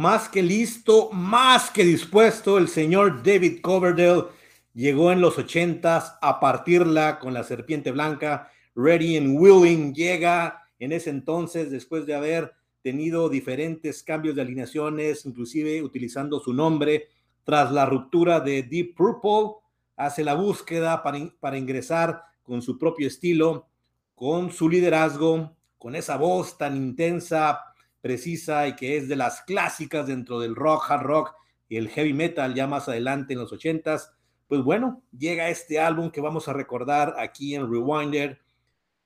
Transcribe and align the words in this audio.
Más 0.00 0.30
que 0.30 0.42
listo, 0.42 1.10
más 1.12 1.70
que 1.70 1.84
dispuesto, 1.84 2.56
el 2.56 2.68
señor 2.68 3.22
David 3.22 3.60
Coverdale 3.60 4.28
llegó 4.72 5.12
en 5.12 5.20
los 5.20 5.36
ochentas 5.36 6.16
a 6.22 6.40
partirla 6.40 7.18
con 7.18 7.34
la 7.34 7.44
serpiente 7.44 7.90
blanca. 7.90 8.50
Ready 8.74 9.18
and 9.18 9.38
Willing 9.38 9.92
llega 9.92 10.62
en 10.78 10.92
ese 10.92 11.10
entonces, 11.10 11.70
después 11.70 12.06
de 12.06 12.14
haber 12.14 12.54
tenido 12.80 13.28
diferentes 13.28 14.02
cambios 14.02 14.36
de 14.36 14.40
alineaciones, 14.40 15.26
inclusive 15.26 15.82
utilizando 15.82 16.40
su 16.40 16.54
nombre, 16.54 17.08
tras 17.44 17.70
la 17.70 17.84
ruptura 17.84 18.40
de 18.40 18.62
Deep 18.62 18.94
Purple, 18.94 19.60
hace 19.96 20.24
la 20.24 20.32
búsqueda 20.32 21.02
para 21.02 21.58
ingresar 21.58 22.22
con 22.42 22.62
su 22.62 22.78
propio 22.78 23.06
estilo, 23.06 23.68
con 24.14 24.50
su 24.50 24.66
liderazgo, 24.66 25.54
con 25.76 25.94
esa 25.94 26.16
voz 26.16 26.56
tan 26.56 26.74
intensa, 26.74 27.69
precisa 28.00 28.66
y 28.68 28.76
que 28.76 28.96
es 28.96 29.08
de 29.08 29.16
las 29.16 29.42
clásicas 29.42 30.06
dentro 30.06 30.40
del 30.40 30.54
rock, 30.54 30.90
hard 30.90 31.02
rock 31.02 31.34
y 31.68 31.76
el 31.76 31.88
heavy 31.88 32.12
metal 32.12 32.54
ya 32.54 32.66
más 32.66 32.88
adelante 32.88 33.34
en 33.34 33.40
los 33.40 33.52
ochentas, 33.52 34.12
pues 34.48 34.62
bueno, 34.62 35.02
llega 35.16 35.48
este 35.48 35.78
álbum 35.78 36.10
que 36.10 36.20
vamos 36.20 36.48
a 36.48 36.52
recordar 36.52 37.14
aquí 37.18 37.54
en 37.54 37.70
Rewinder 37.70 38.40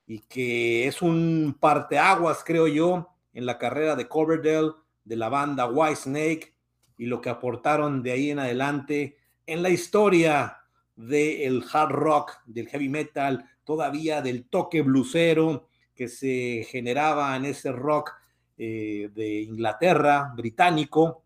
y 0.07 0.21
que 0.21 0.87
es 0.87 1.03
un 1.03 1.57
parteaguas, 1.61 2.43
creo 2.45 2.67
yo, 2.67 3.11
en 3.35 3.47
la 3.47 3.59
carrera 3.59 3.97
de 3.97 4.09
Coverdale, 4.09 4.73
de 5.05 5.17
la 5.17 5.29
banda 5.29 5.67
White 5.67 5.97
Snake 5.97 6.55
y 6.97 7.07
lo 7.07 7.21
que 7.21 7.29
aportaron 7.29 8.03
de 8.03 8.13
ahí 8.13 8.31
en 8.31 8.39
adelante 8.39 9.17
en 9.47 9.63
la 9.63 9.69
historia 9.69 10.59
del 10.97 11.65
hard 11.71 11.91
rock, 11.91 12.33
del 12.47 12.69
heavy 12.69 12.89
metal, 12.89 13.45
todavía 13.65 14.23
del 14.23 14.49
toque 14.49 14.83
blusero 14.83 15.69
que 15.95 16.09
se 16.09 16.67
generaba 16.71 17.37
en 17.37 17.45
ese 17.45 17.73
rock 17.73 18.13
eh, 18.57 19.11
de 19.13 19.43
Inglaterra, 19.43 20.33
británico, 20.37 21.25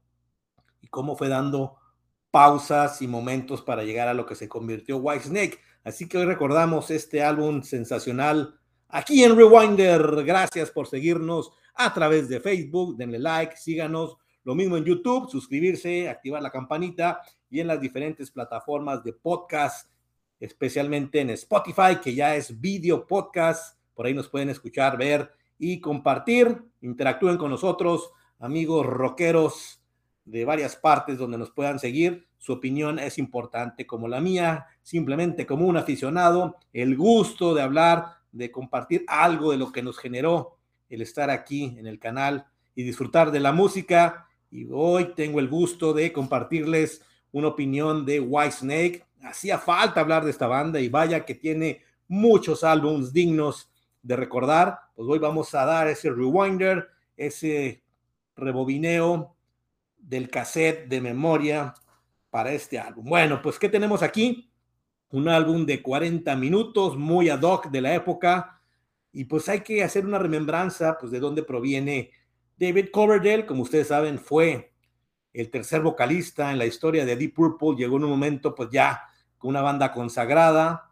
y 0.81 0.89
cómo 0.89 1.17
fue 1.17 1.29
dando 1.29 1.77
pausas 2.31 3.03
y 3.03 3.09
momentos 3.09 3.63
para 3.63 3.85
llegar 3.85 4.09
a 4.09 4.15
lo 4.15 4.27
que 4.27 4.35
se 4.35 4.49
convirtió 4.49 4.99
White 4.99 5.25
Snake. 5.25 5.59
Así 5.85 6.09
que 6.09 6.19
hoy 6.19 6.25
recordamos 6.25 6.91
este 6.91 7.23
álbum 7.23 7.63
sensacional 7.63 8.59
aquí 8.89 9.25
en 9.25 9.37
Rewinder. 9.37 10.25
Gracias 10.25 10.71
por 10.71 10.87
seguirnos 10.87 11.51
a 11.75 11.93
través 11.95 12.29
de 12.29 12.41
Facebook. 12.41 12.97
Denle 12.97 13.19
like, 13.19 13.57
síganos. 13.57 14.17
Lo 14.45 14.55
mismo 14.55 14.77
en 14.77 14.85
YouTube, 14.85 15.31
suscribirse, 15.31 16.09
activar 16.09 16.43
la 16.43 16.51
campanita 16.51 17.21
y 17.51 17.61
en 17.61 17.67
las 17.67 17.81
diferentes 17.81 18.31
plataformas 18.31 19.05
de 19.05 19.13
podcast, 19.13 19.91
especialmente 20.41 21.21
en 21.21 21.31
Spotify, 21.31 21.97
que 22.03 22.15
ya 22.15 22.35
es 22.35 22.59
video 22.59 23.07
podcast. 23.07 23.79
Por 23.95 24.07
ahí 24.07 24.15
nos 24.15 24.29
pueden 24.29 24.49
escuchar, 24.49 24.97
ver 24.97 25.31
y 25.59 25.81
compartir. 25.81 26.63
Interactúen 26.81 27.37
con 27.37 27.51
nosotros, 27.51 28.13
amigos 28.39 28.87
rockeros 28.87 29.83
de 30.25 30.45
varias 30.45 30.77
partes 30.77 31.19
donde 31.19 31.39
nos 31.39 31.51
puedan 31.51 31.79
seguir. 31.79 32.29
Su 32.39 32.53
opinión 32.53 32.99
es 32.99 33.19
importante 33.19 33.87
como 33.87 34.09
la 34.09 34.21
mía, 34.21 34.67
simplemente 34.83 35.47
como 35.47 35.67
un 35.67 35.77
aficionado, 35.77 36.57
el 36.73 36.97
gusto 36.97 37.55
de 37.55 37.63
hablar, 37.63 38.19
de 38.31 38.51
compartir 38.51 39.05
algo 39.09 39.51
de 39.51 39.59
lo 39.59 39.73
que 39.73 39.83
nos 39.83 39.99
generó 39.99 40.59
el 40.89 41.03
estar 41.03 41.31
aquí 41.31 41.77
en 41.79 41.87
el 41.87 41.99
canal 41.99 42.47
y 42.75 42.83
disfrutar 42.83 43.31
de 43.33 43.41
la 43.41 43.53
música. 43.53 44.29
Y 44.51 44.69
hoy 44.71 45.13
tengo 45.17 45.41
el 45.41 45.49
gusto 45.49 45.93
de 45.93 46.13
compartirles 46.13 47.03
una 47.33 47.49
opinión 47.49 48.07
de 48.07 48.21
White 48.21 48.53
Snake. 48.53 49.05
Hacía 49.23 49.59
falta 49.59 50.01
hablar 50.01 50.25
de 50.25 50.31
esta 50.31 50.47
banda 50.47 50.81
y 50.81 50.89
vaya 50.89 51.25
que 51.25 51.35
tiene 51.35 51.83
muchos 52.07 52.65
álbumes 52.65 53.13
dignos 53.13 53.71
de 54.03 54.17
recordar, 54.17 54.79
pues 54.95 55.09
hoy 55.09 55.19
vamos 55.19 55.55
a 55.55 55.65
dar 55.65 55.89
ese 55.89 56.11
rewinder, 56.11 56.89
ese 57.17 57.83
rebobineo 58.37 59.37
del 59.97 60.31
cassette 60.31 60.89
de 60.89 61.01
memoria 61.01 61.75
para 62.31 62.53
este 62.53 62.79
álbum. 62.79 63.05
Bueno, 63.05 63.43
pues 63.43 63.59
¿qué 63.59 63.69
tenemos 63.69 64.03
aquí? 64.03 64.51
Un 65.11 65.29
álbum 65.29 65.67
de 65.67 65.83
40 65.83 66.35
minutos, 66.37 66.97
muy 66.97 67.29
ad 67.29 67.43
hoc 67.43 67.69
de 67.71 67.81
la 67.81 67.95
época, 67.95 68.61
y 69.13 69.25
pues 69.25 69.49
hay 69.49 69.61
que 69.61 69.83
hacer 69.83 70.05
una 70.05 70.19
remembranza 70.19 70.97
pues 70.99 71.11
de 71.11 71.21
dónde 71.21 71.43
proviene 71.43 72.11
David 72.59 72.89
Coverdale, 72.93 73.47
como 73.47 73.63
ustedes 73.63 73.89
saben, 73.89 74.19
fue 74.19 74.73
el 75.33 75.51
tercer 75.51 75.81
vocalista 75.81 76.51
en 76.51 76.59
la 76.59 76.67
historia 76.67 77.05
de 77.05 77.17
Deep 77.17 77.35
Purple, 77.35 77.77
llegó 77.77 77.97
en 77.97 78.05
un 78.05 78.11
momento 78.11 78.55
pues 78.55 78.69
ya 78.71 79.03
con 79.39 79.51
una 79.51 79.63
banda 79.63 79.93
consagrada, 79.93 80.88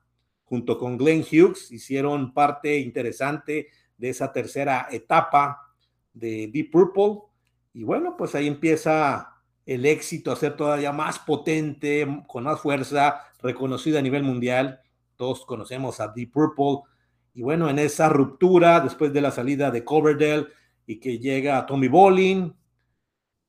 junto 0.46 0.78
con 0.78 0.96
Glenn 0.96 1.22
Hughes, 1.22 1.70
hicieron 1.72 2.32
parte 2.32 2.78
interesante 2.78 3.68
de 3.98 4.08
esa 4.08 4.32
tercera 4.32 4.88
etapa 4.90 5.74
de 6.12 6.48
Deep 6.52 6.70
Purple. 6.70 7.18
Y 7.72 7.82
bueno, 7.82 8.16
pues 8.16 8.34
ahí 8.34 8.46
empieza 8.46 9.34
el 9.66 9.84
éxito 9.84 10.30
a 10.30 10.36
ser 10.36 10.56
todavía 10.56 10.92
más 10.92 11.18
potente, 11.18 12.06
con 12.28 12.44
más 12.44 12.60
fuerza, 12.60 13.22
reconocido 13.42 13.98
a 13.98 14.02
nivel 14.02 14.22
mundial. 14.22 14.80
Todos 15.16 15.44
conocemos 15.44 15.98
a 16.00 16.08
Deep 16.08 16.30
Purple. 16.30 16.88
Y 17.34 17.42
bueno, 17.42 17.68
en 17.68 17.80
esa 17.80 18.08
ruptura, 18.08 18.80
después 18.80 19.12
de 19.12 19.20
la 19.20 19.32
salida 19.32 19.70
de 19.70 19.84
Coverdale 19.84 20.46
y 20.86 21.00
que 21.00 21.18
llega 21.18 21.66
Tommy 21.66 21.88
Bolin, 21.88 22.54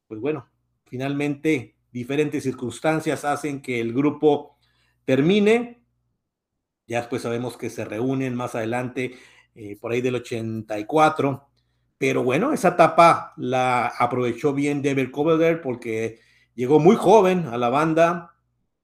pues 0.07 0.19
bueno, 0.19 0.49
finalmente 0.85 1.75
diferentes 1.91 2.43
circunstancias 2.43 3.23
hacen 3.23 3.61
que 3.61 3.79
el 3.79 3.93
grupo 3.93 4.57
termine 5.05 5.83
ya 6.87 6.99
después 6.99 7.21
sabemos 7.21 7.57
que 7.57 7.69
se 7.69 7.85
reúnen 7.85 8.35
más 8.35 8.55
adelante, 8.55 9.17
eh, 9.55 9.77
por 9.79 9.91
ahí 9.91 10.01
del 10.01 10.15
84. 10.15 11.47
Pero 11.97 12.23
bueno, 12.23 12.53
esa 12.53 12.69
etapa 12.69 13.33
la 13.37 13.87
aprovechó 13.87 14.53
bien 14.53 14.81
David 14.81 15.11
Coverdale 15.11 15.57
porque 15.57 16.19
llegó 16.55 16.79
muy 16.79 16.95
joven 16.95 17.47
a 17.47 17.57
la 17.57 17.69
banda, 17.69 18.35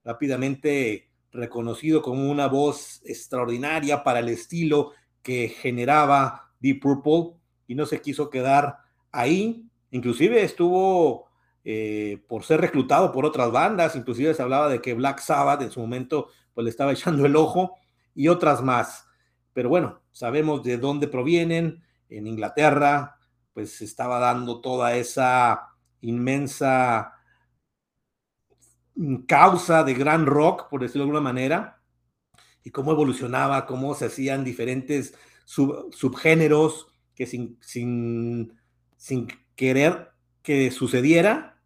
rápidamente 0.04 1.10
reconocido 1.32 2.02
como 2.02 2.30
una 2.30 2.48
voz 2.48 3.02
extraordinaria 3.06 4.04
para 4.04 4.20
el 4.20 4.30
estilo 4.30 4.92
que 5.22 5.50
generaba 5.50 6.52
Deep 6.60 6.82
Purple 6.82 7.40
y 7.68 7.76
no 7.76 7.86
se 7.86 8.02
quiso 8.02 8.30
quedar 8.30 8.80
ahí. 9.12 9.66
Inclusive 9.92 10.44
estuvo 10.44 11.30
eh, 11.64 12.22
por 12.28 12.44
ser 12.44 12.62
reclutado 12.62 13.12
por 13.12 13.26
otras 13.26 13.52
bandas, 13.52 13.96
inclusive 13.96 14.34
se 14.34 14.42
hablaba 14.42 14.70
de 14.70 14.82
que 14.82 14.94
Black 14.94 15.20
Sabbath 15.20 15.62
en 15.62 15.72
su 15.72 15.80
momento 15.80 16.28
pues 16.54 16.64
le 16.66 16.70
estaba 16.70 16.92
echando 16.94 17.26
el 17.26 17.36
ojo 17.36 17.76
y 18.16 18.28
otras 18.28 18.62
más. 18.62 19.08
Pero 19.54 19.70
bueno, 19.70 20.02
sabemos 20.12 20.64
de 20.64 20.78
dónde 20.78 21.08
provienen. 21.08 21.84
En 22.10 22.28
Inglaterra, 22.28 23.18
pues 23.54 23.82
estaba 23.82 24.20
dando 24.20 24.62
toda 24.62 24.96
esa 24.96 25.70
inmensa 26.02 27.14
causa 29.28 29.84
de 29.84 29.94
gran 29.94 30.26
rock, 30.26 30.70
por 30.70 30.82
decirlo 30.82 31.06
de 31.06 31.10
alguna 31.10 31.22
manera, 31.22 31.82
y 32.64 32.72
cómo 32.72 32.92
evolucionaba, 32.92 33.66
cómo 33.66 33.96
se 33.96 34.06
hacían 34.06 34.44
diferentes 34.44 35.16
subgéneros 35.46 36.88
que 37.16 37.26
sin, 37.26 37.58
sin, 37.62 38.60
sin 38.96 39.28
querer 39.56 40.12
que 40.42 40.72
sucediera, 40.72 41.62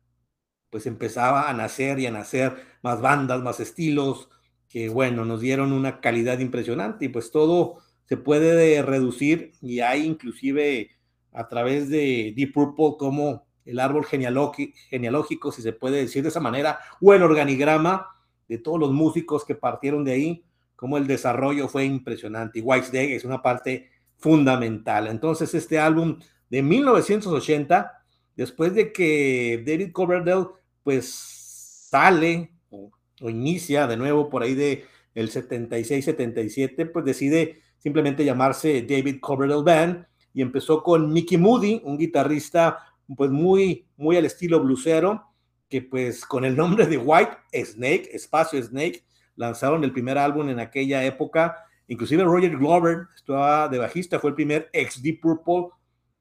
pues 0.69 0.85
empezaba 0.85 1.49
a 1.49 1.53
nacer 1.53 1.99
y 1.99 2.05
a 2.05 2.11
nacer 2.11 2.63
más 2.81 3.01
bandas, 3.01 3.41
más 3.41 3.59
estilos, 3.59 4.29
que 4.69 4.89
bueno, 4.89 5.25
nos 5.25 5.41
dieron 5.41 5.71
una 5.71 6.01
calidad 6.01 6.39
impresionante 6.39 7.05
y 7.05 7.09
pues 7.09 7.31
todo 7.31 7.77
se 8.05 8.17
puede 8.17 8.81
reducir 8.81 9.53
y 9.61 9.79
hay 9.79 10.05
inclusive 10.05 10.91
a 11.33 11.47
través 11.47 11.89
de 11.89 12.33
Deep 12.35 12.53
Purple 12.53 12.95
como 12.97 13.45
el 13.65 13.79
árbol 13.79 14.05
genealógico, 14.05 15.51
si 15.51 15.61
se 15.61 15.73
puede 15.73 15.97
decir 15.97 16.23
de 16.23 16.29
esa 16.29 16.39
manera, 16.39 16.79
o 17.01 17.13
el 17.13 17.21
organigrama 17.21 18.07
de 18.47 18.57
todos 18.57 18.79
los 18.79 18.93
músicos 18.93 19.43
que 19.43 19.55
partieron 19.55 20.05
de 20.05 20.13
ahí, 20.13 20.43
como 20.75 20.97
el 20.97 21.05
desarrollo 21.05 21.67
fue 21.67 21.83
impresionante. 21.83 22.59
Y 22.59 22.61
White 22.61 23.15
es 23.15 23.25
una 23.25 23.41
parte 23.41 23.89
fundamental. 24.17 25.07
Entonces, 25.07 25.53
este 25.53 25.79
álbum 25.79 26.17
de 26.49 26.63
1980, 26.63 27.91
después 28.35 28.73
de 28.73 28.93
que 28.93 29.63
David 29.65 29.91
Coverdale, 29.91 30.47
pues 30.83 31.09
sale 31.89 32.53
o 33.21 33.29
inicia 33.29 33.87
de 33.87 33.97
nuevo 33.97 34.29
por 34.29 34.43
ahí 34.43 34.55
de 34.55 34.85
el 35.15 35.31
76-77, 35.31 36.91
pues 36.91 37.05
decide 37.05 37.61
simplemente 37.77 38.23
llamarse 38.23 38.83
David 38.83 39.19
Coverdale 39.19 39.63
Band 39.63 40.05
y 40.33 40.41
empezó 40.41 40.83
con 40.83 41.11
Mickey 41.11 41.37
Moody, 41.37 41.81
un 41.83 41.97
guitarrista 41.97 42.77
pues 43.15 43.31
muy, 43.31 43.87
muy 43.95 44.17
al 44.17 44.25
estilo 44.25 44.59
blusero, 44.59 45.23
que 45.69 45.81
pues 45.81 46.25
con 46.25 46.45
el 46.45 46.55
nombre 46.55 46.85
de 46.85 46.97
White 46.97 47.37
Snake, 47.65 48.09
Espacio 48.13 48.61
Snake, 48.61 49.03
lanzaron 49.35 49.83
el 49.83 49.91
primer 49.91 50.17
álbum 50.17 50.49
en 50.49 50.59
aquella 50.59 51.03
época. 51.03 51.57
Inclusive 51.87 52.23
Roger 52.23 52.55
Glover 52.57 53.07
estaba 53.15 53.67
de 53.69 53.77
bajista, 53.77 54.19
fue 54.19 54.31
el 54.31 54.35
primer 54.35 54.69
ex 54.73 55.01
Deep 55.01 55.21
Purple, 55.21 55.69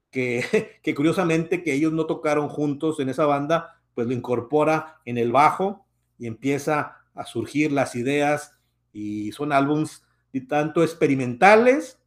que, 0.09 0.79
que 0.81 0.95
curiosamente 0.95 1.61
que 1.61 1.73
ellos 1.73 1.93
no 1.93 2.05
tocaron 2.05 2.47
juntos 2.49 2.99
en 2.99 3.09
esa 3.09 3.25
banda, 3.25 3.79
pues 3.93 4.07
lo 4.07 4.13
incorpora 4.13 5.01
en 5.05 5.17
el 5.17 5.31
bajo 5.31 5.86
y 6.17 6.27
empieza 6.27 6.97
a 7.13 7.25
surgir 7.25 7.71
las 7.71 7.95
ideas 7.95 8.59
y 8.93 9.31
son 9.31 9.51
álbums 9.51 10.03
tanto 10.41 10.83
experimentales 10.83 11.99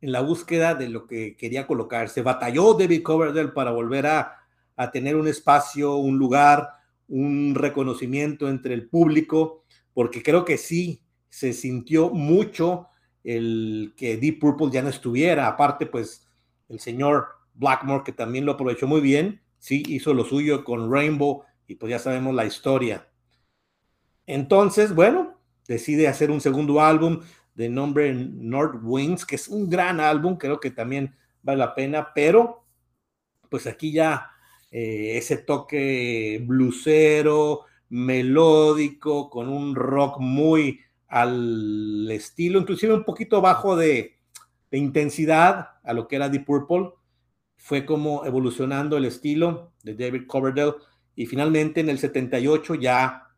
en 0.00 0.12
la 0.12 0.20
búsqueda 0.20 0.74
de 0.74 0.88
lo 0.88 1.06
que 1.06 1.36
quería 1.36 1.66
colocarse. 1.66 2.22
Batalló 2.22 2.74
David 2.74 3.02
Coverdale 3.02 3.48
para 3.48 3.70
volver 3.70 4.06
a, 4.06 4.38
a 4.76 4.90
tener 4.90 5.16
un 5.16 5.28
espacio, 5.28 5.96
un 5.96 6.18
lugar, 6.18 6.70
un 7.08 7.54
reconocimiento 7.54 8.48
entre 8.48 8.74
el 8.74 8.88
público, 8.88 9.64
porque 9.92 10.22
creo 10.22 10.44
que 10.44 10.56
sí 10.56 11.02
se 11.28 11.52
sintió 11.52 12.10
mucho 12.10 12.88
el 13.24 13.92
que 13.96 14.16
Deep 14.16 14.38
Purple 14.38 14.70
ya 14.72 14.82
no 14.82 14.88
estuviera. 14.88 15.46
Aparte, 15.46 15.86
pues 15.86 16.26
el 16.68 16.80
señor 16.80 17.26
Blackmore, 17.54 18.04
que 18.04 18.12
también 18.12 18.46
lo 18.46 18.52
aprovechó 18.52 18.86
muy 18.86 19.00
bien, 19.00 19.42
sí 19.58 19.82
hizo 19.86 20.14
lo 20.14 20.24
suyo 20.24 20.64
con 20.64 20.90
Rainbow 20.90 21.44
y 21.66 21.74
pues 21.74 21.90
ya 21.90 21.98
sabemos 21.98 22.34
la 22.34 22.46
historia. 22.46 23.09
Entonces, 24.32 24.94
bueno, 24.94 25.34
decide 25.66 26.06
hacer 26.06 26.30
un 26.30 26.40
segundo 26.40 26.80
álbum 26.80 27.20
de 27.56 27.68
nombre 27.68 28.14
North 28.14 28.80
Wings, 28.80 29.26
que 29.26 29.34
es 29.34 29.48
un 29.48 29.68
gran 29.68 29.98
álbum, 29.98 30.36
creo 30.36 30.60
que 30.60 30.70
también 30.70 31.16
vale 31.42 31.58
la 31.58 31.74
pena, 31.74 32.12
pero 32.14 32.64
pues 33.48 33.66
aquí 33.66 33.90
ya 33.90 34.30
eh, 34.70 35.16
ese 35.16 35.38
toque 35.38 36.40
blusero, 36.46 37.62
melódico, 37.88 39.28
con 39.30 39.48
un 39.48 39.74
rock 39.74 40.20
muy 40.20 40.78
al 41.08 42.08
estilo, 42.12 42.60
inclusive 42.60 42.94
un 42.94 43.04
poquito 43.04 43.40
bajo 43.40 43.74
de, 43.76 44.14
intensidad 44.70 45.70
a 45.82 45.92
lo 45.92 46.06
que 46.06 46.14
era 46.14 46.28
Deep 46.28 46.44
Purple. 46.44 46.90
Fue 47.56 47.84
como 47.84 48.24
evolucionando 48.24 48.96
el 48.96 49.06
estilo 49.06 49.72
de 49.82 49.96
David 49.96 50.28
Coverdale 50.28 50.74
y 51.16 51.26
finalmente 51.26 51.80
en 51.80 51.88
el 51.88 51.98
78 51.98 52.76
ya 52.76 53.29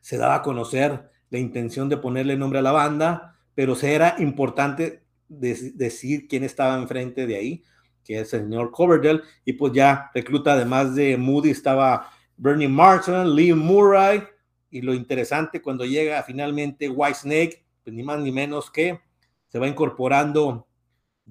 se 0.00 0.16
daba 0.16 0.36
a 0.36 0.42
conocer 0.42 1.10
la 1.30 1.38
intención 1.38 1.88
de 1.88 1.96
ponerle 1.96 2.36
nombre 2.36 2.58
a 2.58 2.62
la 2.62 2.72
banda, 2.72 3.36
pero 3.54 3.74
se 3.74 3.94
era 3.94 4.16
importante 4.18 5.04
decir 5.28 6.26
quién 6.28 6.42
estaba 6.42 6.76
enfrente 6.76 7.26
de 7.26 7.36
ahí, 7.36 7.64
que 8.04 8.20
es 8.20 8.32
el 8.32 8.42
señor 8.42 8.70
Coverdale, 8.72 9.22
y 9.44 9.52
pues 9.52 9.72
ya 9.72 10.10
recluta 10.14 10.54
además 10.54 10.94
de 10.94 11.16
Moody 11.16 11.50
estaba 11.50 12.10
Bernie 12.36 12.68
Martin, 12.68 13.34
Lee 13.34 13.54
Murray, 13.54 14.22
y 14.70 14.80
lo 14.80 14.94
interesante 14.94 15.60
cuando 15.60 15.84
llega 15.84 16.22
finalmente 16.22 16.88
White 16.88 17.18
Snake, 17.18 17.64
pues 17.84 17.94
ni 17.94 18.02
más 18.02 18.20
ni 18.20 18.32
menos 18.32 18.70
que 18.70 19.00
se 19.48 19.58
va 19.58 19.66
incorporando 19.66 20.66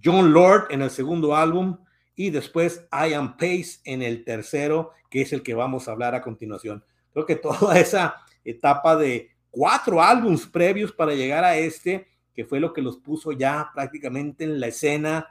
John 0.01 0.33
Lord 0.33 0.67
en 0.69 0.81
el 0.81 0.89
segundo 0.89 1.35
álbum 1.35 1.77
y 2.15 2.29
después 2.29 2.85
Ian 2.91 3.37
Pace 3.37 3.79
en 3.85 4.01
el 4.01 4.23
tercero, 4.25 4.91
que 5.09 5.21
es 5.21 5.31
el 5.31 5.41
que 5.41 5.53
vamos 5.53 5.87
a 5.87 5.91
hablar 5.91 6.15
a 6.15 6.21
continuación. 6.21 6.83
Creo 7.13 7.25
que 7.25 7.35
toda 7.35 7.79
esa 7.79 8.15
etapa 8.43 8.95
de 8.95 9.31
cuatro 9.49 10.01
álbums 10.01 10.45
previos 10.47 10.91
para 10.91 11.13
llegar 11.13 11.43
a 11.43 11.57
este, 11.57 12.07
que 12.33 12.45
fue 12.45 12.59
lo 12.59 12.73
que 12.73 12.81
los 12.81 12.97
puso 12.97 13.31
ya 13.31 13.71
prácticamente 13.73 14.43
en 14.43 14.59
la 14.59 14.67
escena 14.67 15.27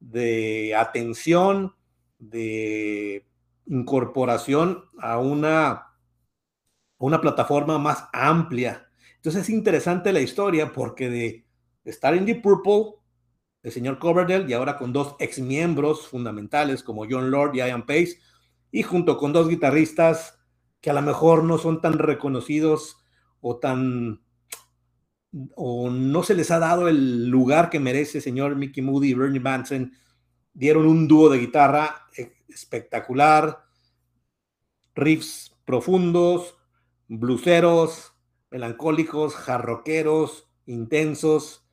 de 0.00 0.74
atención, 0.74 1.74
de 2.18 3.26
incorporación 3.66 4.84
a 4.98 5.18
una 5.18 5.86
una 6.98 7.20
plataforma 7.20 7.78
más 7.78 8.08
amplia. 8.12 8.88
Entonces 9.16 9.42
es 9.42 9.50
interesante 9.50 10.12
la 10.12 10.20
historia 10.20 10.72
porque 10.72 11.10
de 11.10 11.46
estar 11.84 12.14
en 12.14 12.24
Deep 12.24 12.42
Purple, 12.42 12.94
el 13.62 13.72
señor 13.72 13.98
Coverdale, 13.98 14.46
y 14.48 14.52
ahora 14.52 14.76
con 14.76 14.92
dos 14.92 15.16
ex 15.18 15.38
miembros 15.38 16.08
fundamentales 16.08 16.82
como 16.82 17.06
John 17.08 17.30
Lord 17.30 17.54
y 17.54 17.58
Ian 17.58 17.84
Pace, 17.84 18.18
y 18.70 18.82
junto 18.82 19.16
con 19.18 19.32
dos 19.32 19.48
guitarristas 19.48 20.35
que 20.86 20.90
a 20.90 20.94
lo 20.94 21.02
mejor 21.02 21.42
no 21.42 21.58
son 21.58 21.80
tan 21.80 21.98
reconocidos 21.98 22.98
o 23.40 23.56
tan 23.56 24.22
o 25.56 25.90
no 25.90 26.22
se 26.22 26.36
les 26.36 26.52
ha 26.52 26.60
dado 26.60 26.86
el 26.86 27.26
lugar 27.28 27.70
que 27.70 27.80
merece 27.80 28.20
señor 28.20 28.54
Mickey 28.54 28.84
Moody 28.84 29.08
y 29.08 29.14
Bernie 29.14 29.40
Manson, 29.40 29.92
dieron 30.54 30.86
un 30.86 31.08
dúo 31.08 31.28
de 31.28 31.40
guitarra 31.40 32.06
espectacular, 32.46 33.64
riffs 34.94 35.56
profundos, 35.64 36.54
bluseros, 37.08 38.12
melancólicos, 38.52 39.34
jarroqueros, 39.34 40.48
intensos. 40.66 41.68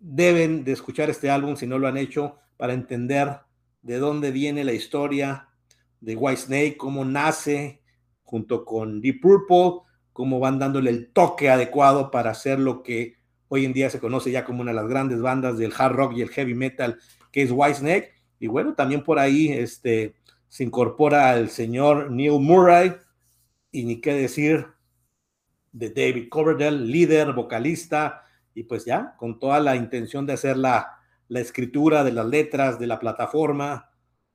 Deben 0.00 0.64
de 0.64 0.72
escuchar 0.72 1.10
este 1.10 1.30
álbum 1.30 1.54
si 1.54 1.68
no 1.68 1.78
lo 1.78 1.86
han 1.86 1.96
hecho 1.96 2.38
para 2.56 2.72
entender 2.72 3.38
de 3.82 3.98
dónde 3.98 4.32
viene 4.32 4.64
la 4.64 4.72
historia 4.72 5.48
de 6.00 6.16
White 6.16 6.40
Snake, 6.40 6.76
cómo 6.76 7.04
nace 7.04 7.81
junto 8.32 8.64
con 8.64 9.02
Deep 9.02 9.20
Purple, 9.20 9.86
cómo 10.14 10.40
van 10.40 10.58
dándole 10.58 10.88
el 10.88 11.12
toque 11.12 11.50
adecuado 11.50 12.10
para 12.10 12.30
hacer 12.30 12.58
lo 12.58 12.82
que 12.82 13.18
hoy 13.48 13.66
en 13.66 13.74
día 13.74 13.90
se 13.90 14.00
conoce 14.00 14.30
ya 14.30 14.46
como 14.46 14.62
una 14.62 14.70
de 14.70 14.76
las 14.76 14.88
grandes 14.88 15.20
bandas 15.20 15.58
del 15.58 15.74
hard 15.76 15.92
rock 15.92 16.14
y 16.16 16.22
el 16.22 16.30
heavy 16.30 16.54
metal, 16.54 16.98
que 17.30 17.42
es 17.42 17.50
White 17.52 17.80
Snake. 17.80 18.14
Y 18.38 18.46
bueno, 18.46 18.72
también 18.72 19.04
por 19.04 19.18
ahí 19.18 19.52
este, 19.52 20.14
se 20.48 20.64
incorpora 20.64 21.36
el 21.36 21.50
señor 21.50 22.10
Neil 22.10 22.40
Murray, 22.40 22.94
y 23.70 23.84
ni 23.84 24.00
qué 24.00 24.14
decir 24.14 24.66
de 25.70 25.90
David 25.90 26.30
Coverdale, 26.30 26.86
líder, 26.86 27.34
vocalista, 27.34 28.22
y 28.54 28.62
pues 28.62 28.86
ya, 28.86 29.14
con 29.18 29.38
toda 29.38 29.60
la 29.60 29.76
intención 29.76 30.24
de 30.24 30.32
hacer 30.32 30.56
la, 30.56 31.00
la 31.28 31.40
escritura 31.40 32.02
de 32.02 32.12
las 32.12 32.24
letras 32.24 32.78
de 32.78 32.86
la 32.86 32.98
plataforma, 32.98 33.90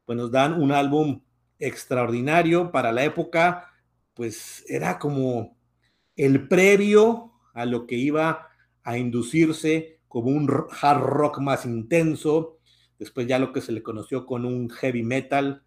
pues 0.05 0.19
nos 0.19 0.29
dan 0.29 0.61
un 0.61 0.71
álbum 0.71 1.23
extraordinario 1.57 2.71
para 2.71 2.91
la 2.91 3.03
época, 3.03 3.71
pues 4.17 4.65
era 4.67 4.97
como 4.97 5.55
el 6.15 6.47
previo 6.47 7.33
a 7.53 7.65
lo 7.65 7.85
que 7.85 7.95
iba 7.95 8.49
a 8.83 8.97
inducirse 8.97 9.99
como 10.07 10.31
un 10.31 10.49
hard 10.81 11.01
rock 11.01 11.39
más 11.39 11.65
intenso, 11.65 12.57
después 12.97 13.27
ya 13.27 13.37
lo 13.37 13.53
que 13.53 13.61
se 13.61 13.71
le 13.71 13.83
conoció 13.83 14.25
con 14.25 14.43
un 14.43 14.69
heavy 14.69 15.03
metal, 15.03 15.63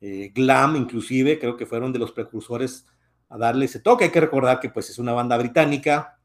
eh, 0.00 0.30
glam 0.32 0.76
inclusive, 0.76 1.38
creo 1.40 1.56
que 1.56 1.66
fueron 1.66 1.92
de 1.92 1.98
los 1.98 2.12
precursores 2.12 2.86
a 3.28 3.36
darle 3.36 3.64
ese 3.64 3.80
toque. 3.80 4.04
Hay 4.04 4.10
que 4.10 4.20
recordar 4.20 4.60
que 4.60 4.70
pues 4.70 4.88
es 4.88 4.98
una 4.98 5.12
banda 5.12 5.36
británica 5.36 6.20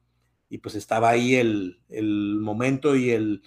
y 0.49 0.59
pues 0.59 0.75
estaba 0.75 1.09
ahí 1.09 1.35
el, 1.35 1.81
el 1.89 2.37
momento 2.39 2.95
y 2.95 3.09
el, 3.09 3.41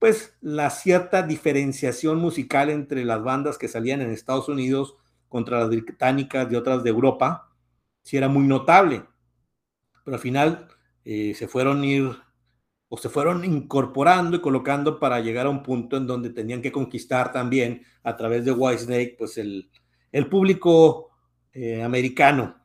pues 0.00 0.36
la 0.40 0.70
cierta 0.70 1.22
diferenciación 1.22 2.18
musical 2.18 2.70
entre 2.70 3.04
las 3.04 3.22
bandas 3.22 3.56
que 3.56 3.68
salían 3.68 4.00
en 4.00 4.10
Estados 4.10 4.48
Unidos 4.48 4.96
contra 5.28 5.60
las 5.60 5.68
británicas 5.68 6.50
y 6.50 6.56
otras 6.56 6.82
de 6.82 6.90
Europa, 6.90 7.51
sí 8.02 8.16
era 8.16 8.28
muy 8.28 8.46
notable. 8.46 9.04
Pero 10.04 10.16
al 10.16 10.20
final 10.20 10.68
eh, 11.04 11.34
se 11.34 11.48
fueron 11.48 11.84
ir 11.84 12.10
o 12.88 12.98
se 12.98 13.08
fueron 13.08 13.44
incorporando 13.44 14.36
y 14.36 14.40
colocando 14.40 15.00
para 15.00 15.20
llegar 15.20 15.46
a 15.46 15.50
un 15.50 15.62
punto 15.62 15.96
en 15.96 16.06
donde 16.06 16.28
tenían 16.28 16.60
que 16.60 16.72
conquistar 16.72 17.32
también 17.32 17.86
a 18.02 18.16
través 18.16 18.44
de 18.44 18.52
Whitesnake, 18.52 19.16
pues 19.16 19.38
el, 19.38 19.70
el 20.12 20.28
público 20.28 21.10
eh, 21.54 21.82
americano. 21.82 22.62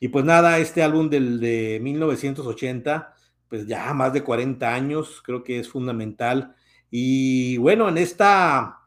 Y 0.00 0.08
pues 0.08 0.24
nada, 0.24 0.58
este 0.58 0.82
álbum 0.82 1.08
del 1.08 1.38
de 1.38 1.78
1980, 1.80 3.14
pues 3.48 3.66
ya 3.66 3.94
más 3.94 4.12
de 4.12 4.24
40 4.24 4.74
años, 4.74 5.22
creo 5.24 5.44
que 5.44 5.60
es 5.60 5.68
fundamental. 5.68 6.56
Y 6.90 7.56
bueno, 7.58 7.88
en 7.88 7.98
esta 7.98 8.80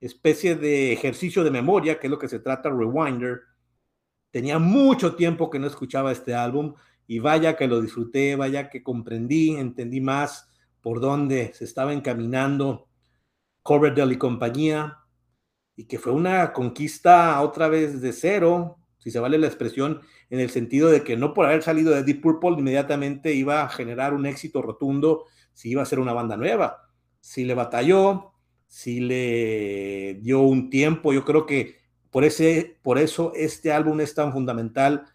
especie 0.00 0.56
de 0.56 0.92
ejercicio 0.92 1.42
de 1.42 1.50
memoria, 1.50 1.98
que 1.98 2.06
es 2.06 2.10
lo 2.10 2.18
que 2.18 2.28
se 2.28 2.40
trata 2.40 2.70
Rewinder, 2.70 3.40
tenía 4.30 4.58
mucho 4.58 5.14
tiempo 5.16 5.50
que 5.50 5.58
no 5.58 5.66
escuchaba 5.66 6.12
este 6.12 6.34
álbum 6.34 6.74
y 7.06 7.18
vaya 7.18 7.56
que 7.56 7.66
lo 7.66 7.80
disfruté, 7.80 8.36
vaya 8.36 8.70
que 8.70 8.82
comprendí, 8.82 9.56
entendí 9.56 10.00
más 10.00 10.48
por 10.80 11.00
dónde 11.00 11.52
se 11.54 11.64
estaba 11.64 11.92
encaminando 11.92 12.88
Coverdale 13.62 14.14
y 14.14 14.18
compañía, 14.18 14.98
y 15.76 15.84
que 15.84 15.98
fue 15.98 16.12
una 16.12 16.52
conquista 16.52 17.40
otra 17.40 17.68
vez 17.68 18.00
de 18.00 18.12
cero, 18.12 18.78
si 18.98 19.10
se 19.10 19.18
vale 19.18 19.38
la 19.38 19.46
expresión, 19.46 20.00
en 20.28 20.40
el 20.40 20.50
sentido 20.50 20.90
de 20.90 21.02
que 21.02 21.16
no 21.16 21.34
por 21.34 21.46
haber 21.46 21.62
salido 21.62 21.94
de 21.94 22.02
Deep 22.02 22.20
Purple 22.20 22.58
inmediatamente 22.58 23.34
iba 23.34 23.62
a 23.62 23.68
generar 23.68 24.14
un 24.14 24.26
éxito 24.26 24.62
rotundo 24.62 25.24
si 25.52 25.70
iba 25.70 25.82
a 25.82 25.86
ser 25.86 25.98
una 25.98 26.12
banda 26.12 26.36
nueva. 26.36 26.90
Si 27.20 27.44
le 27.44 27.54
batalló, 27.54 28.32
si 28.66 29.00
le 29.00 30.18
dio 30.22 30.40
un 30.40 30.70
tiempo, 30.70 31.12
yo 31.12 31.24
creo 31.24 31.46
que 31.46 31.79
por, 32.10 32.24
ese, 32.24 32.78
por 32.82 32.98
eso 32.98 33.32
este 33.34 33.72
álbum 33.72 34.00
es 34.00 34.14
tan 34.14 34.32
fundamental 34.32 35.06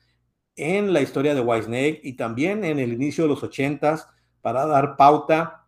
en 0.55 0.93
la 0.93 1.01
historia 1.01 1.35
de 1.35 1.41
Whitesnake 1.41 2.01
y 2.03 2.13
también 2.13 2.63
en 2.63 2.79
el 2.79 2.93
inicio 2.93 3.25
de 3.25 3.29
los 3.29 3.43
ochentas 3.43 4.07
para 4.41 4.65
dar 4.65 4.95
pauta 4.95 5.67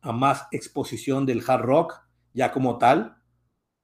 a 0.00 0.12
más 0.12 0.46
exposición 0.52 1.26
del 1.26 1.42
hard 1.46 1.62
rock 1.62 1.94
ya 2.32 2.52
como 2.52 2.78
tal, 2.78 3.16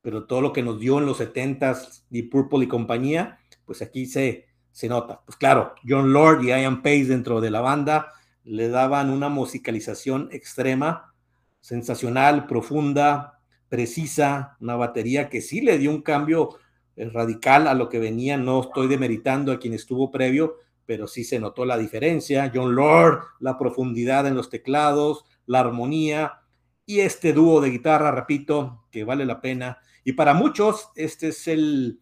pero 0.00 0.26
todo 0.26 0.40
lo 0.40 0.52
que 0.52 0.62
nos 0.62 0.78
dio 0.78 0.98
en 0.98 1.06
los 1.06 1.18
setentas 1.18 2.06
Deep 2.10 2.30
Purple 2.30 2.64
y 2.64 2.68
compañía, 2.68 3.38
pues 3.64 3.82
aquí 3.82 4.06
se, 4.06 4.46
se 4.70 4.88
nota. 4.88 5.22
Pues 5.24 5.36
claro, 5.36 5.74
John 5.86 6.12
Lord 6.12 6.44
y 6.44 6.48
Ian 6.48 6.82
Pace 6.82 7.06
dentro 7.06 7.40
de 7.40 7.50
la 7.50 7.60
banda 7.60 8.12
le 8.44 8.68
daban 8.68 9.10
una 9.10 9.28
musicalización 9.28 10.28
extrema, 10.30 11.14
sensacional, 11.60 12.46
profunda, 12.46 13.40
precisa, 13.68 14.56
una 14.60 14.76
batería 14.76 15.30
que 15.30 15.40
sí 15.40 15.62
le 15.62 15.78
dio 15.78 15.90
un 15.90 16.02
cambio 16.02 16.58
radical 16.96 17.66
a 17.66 17.74
lo 17.74 17.88
que 17.88 17.98
venía. 17.98 18.36
No 18.36 18.60
estoy 18.62 18.88
demeritando 18.88 19.52
a 19.52 19.58
quien 19.58 19.74
estuvo 19.74 20.10
previo, 20.10 20.56
pero 20.86 21.06
sí 21.06 21.24
se 21.24 21.38
notó 21.38 21.64
la 21.64 21.78
diferencia. 21.78 22.50
John 22.54 22.74
Lord, 22.74 23.22
la 23.40 23.58
profundidad 23.58 24.26
en 24.26 24.36
los 24.36 24.50
teclados, 24.50 25.24
la 25.46 25.60
armonía, 25.60 26.40
y 26.86 27.00
este 27.00 27.32
dúo 27.32 27.60
de 27.60 27.70
guitarra, 27.70 28.10
repito, 28.10 28.84
que 28.90 29.04
vale 29.04 29.24
la 29.24 29.40
pena. 29.40 29.78
Y 30.04 30.12
para 30.12 30.34
muchos, 30.34 30.90
este 30.96 31.28
es 31.28 31.48
el, 31.48 32.00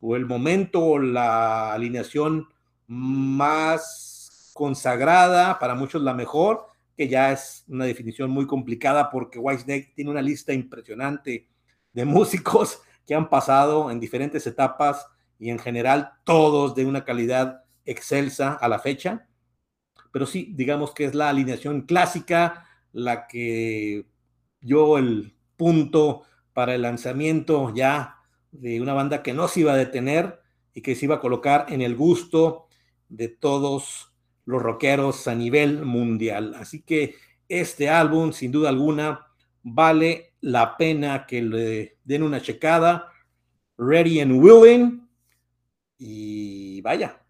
o 0.00 0.16
el 0.16 0.26
momento, 0.26 0.98
la 0.98 1.72
alineación 1.72 2.48
más 2.86 4.52
consagrada, 4.54 5.58
para 5.58 5.74
muchos 5.74 6.02
la 6.02 6.12
mejor, 6.14 6.66
que 6.96 7.08
ya 7.08 7.32
es 7.32 7.64
una 7.68 7.84
definición 7.84 8.30
muy 8.30 8.46
complicada 8.46 9.08
porque 9.08 9.38
Whitesnake 9.38 9.92
tiene 9.94 10.10
una 10.10 10.20
lista 10.20 10.52
impresionante 10.52 11.48
de 11.92 12.04
músicos 12.04 12.82
que 13.08 13.14
han 13.14 13.30
pasado 13.30 13.90
en 13.90 14.00
diferentes 14.00 14.46
etapas 14.46 15.06
y 15.38 15.48
en 15.48 15.58
general 15.58 16.12
todos 16.24 16.74
de 16.74 16.84
una 16.84 17.06
calidad 17.06 17.64
excelsa 17.86 18.52
a 18.52 18.68
la 18.68 18.80
fecha. 18.80 19.26
Pero 20.12 20.26
sí, 20.26 20.52
digamos 20.54 20.92
que 20.92 21.06
es 21.06 21.14
la 21.14 21.30
alineación 21.30 21.82
clásica, 21.82 22.66
la 22.92 23.26
que 23.26 24.06
yo 24.60 24.98
el 24.98 25.34
punto 25.56 26.24
para 26.52 26.74
el 26.74 26.82
lanzamiento 26.82 27.72
ya 27.74 28.16
de 28.52 28.78
una 28.80 28.92
banda 28.92 29.22
que 29.22 29.32
no 29.32 29.48
se 29.48 29.60
iba 29.60 29.72
a 29.72 29.76
detener 29.76 30.42
y 30.74 30.82
que 30.82 30.94
se 30.94 31.06
iba 31.06 31.14
a 31.14 31.20
colocar 31.20 31.64
en 31.70 31.80
el 31.80 31.96
gusto 31.96 32.66
de 33.08 33.28
todos 33.28 34.12
los 34.44 34.60
rockeros 34.60 35.26
a 35.28 35.34
nivel 35.34 35.82
mundial. 35.82 36.54
Así 36.56 36.82
que 36.82 37.14
este 37.48 37.88
álbum, 37.88 38.32
sin 38.32 38.52
duda 38.52 38.68
alguna, 38.68 39.28
vale 39.62 40.27
la 40.40 40.76
pena 40.76 41.26
que 41.26 41.42
le 41.42 41.98
den 42.04 42.22
una 42.22 42.40
checada. 42.40 43.12
Ready 43.76 44.20
and 44.20 44.42
Willing. 44.42 45.08
Y 45.98 46.80
vaya, 46.82 47.20